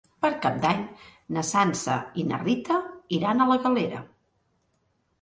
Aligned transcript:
Per 0.25 0.29
Cap 0.45 0.55
d'Any 0.63 0.79
na 1.37 1.43
Sança 1.51 1.99
i 2.23 2.25
na 2.33 2.41
Rita 2.47 2.81
iran 3.21 3.49
a 3.49 3.51
la 3.55 3.63
Galera. 3.69 4.05